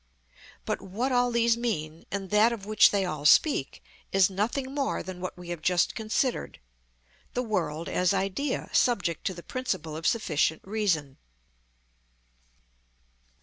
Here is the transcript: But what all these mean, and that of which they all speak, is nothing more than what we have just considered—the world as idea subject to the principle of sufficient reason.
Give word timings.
But 0.65 0.81
what 0.81 1.11
all 1.11 1.29
these 1.29 1.55
mean, 1.55 2.05
and 2.09 2.31
that 2.31 2.51
of 2.51 2.65
which 2.65 2.89
they 2.89 3.05
all 3.05 3.23
speak, 3.23 3.83
is 4.11 4.31
nothing 4.31 4.73
more 4.73 5.03
than 5.03 5.21
what 5.21 5.37
we 5.37 5.49
have 5.49 5.61
just 5.61 5.93
considered—the 5.93 7.43
world 7.43 7.87
as 7.87 8.11
idea 8.11 8.71
subject 8.73 9.23
to 9.27 9.35
the 9.35 9.43
principle 9.43 9.95
of 9.95 10.07
sufficient 10.07 10.63
reason. 10.65 11.17